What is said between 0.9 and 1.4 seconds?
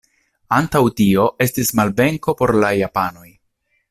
tio